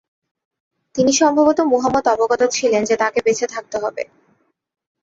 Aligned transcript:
তিনি 0.95 1.11
সম্ভবত 1.13 1.59
মুহাম্মদ 1.71 2.05
অবগত 2.07 2.41
ছিলেন 2.51 2.81
যে 2.83 2.95
তাকে 2.97 3.19
বেঁচে 3.25 3.45
থাকতে 3.47 3.77
হবে। 3.77 4.03